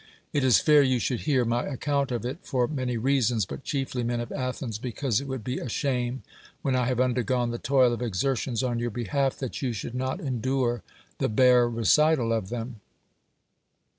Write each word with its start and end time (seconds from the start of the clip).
It 0.33 0.43
is 0.43 0.57
fair 0.59 0.81
you 0.81 0.97
should 0.97 1.19
hear 1.29 1.45
my 1.45 1.63
account 1.63 2.11
of 2.11 2.25
it 2.25 2.39
for 2.41 2.67
many 2.67 2.97
reasons, 2.97 3.45
but 3.45 3.63
chiefly, 3.63 4.01
men 4.01 4.19
of 4.19 4.31
Athens, 4.31 4.79
because 4.79 5.21
it 5.21 5.27
would 5.27 5.43
be 5.43 5.59
a 5.59 5.69
shame, 5.69 6.23
when 6.63 6.75
I 6.75 6.87
have 6.87 6.99
undergone 6.99 7.51
the 7.51 7.59
toil 7.59 7.93
of 7.93 8.01
exertions 8.01 8.63
on 8.63 8.79
your 8.79 8.89
behalf, 8.89 9.37
that 9.37 9.61
you 9.61 9.73
should 9.73 9.93
not 9.93 10.19
endure 10.19 10.81
the 11.19 11.29
bare 11.29 11.69
recital 11.69 12.33
of 12.33 12.49
them. 12.49 12.77